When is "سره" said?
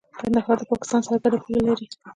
1.05-1.17